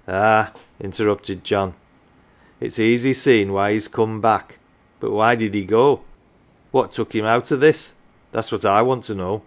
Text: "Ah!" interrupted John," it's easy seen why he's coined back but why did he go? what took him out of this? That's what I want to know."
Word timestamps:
"Ah!" 0.08 0.52
interrupted 0.80 1.44
John," 1.44 1.72
it's 2.60 2.80
easy 2.80 3.12
seen 3.12 3.52
why 3.52 3.70
he's 3.70 3.86
coined 3.86 4.22
back 4.22 4.58
but 4.98 5.12
why 5.12 5.36
did 5.36 5.54
he 5.54 5.64
go? 5.64 6.00
what 6.72 6.92
took 6.92 7.14
him 7.14 7.24
out 7.24 7.52
of 7.52 7.60
this? 7.60 7.94
That's 8.32 8.50
what 8.50 8.64
I 8.64 8.82
want 8.82 9.04
to 9.04 9.14
know." 9.14 9.42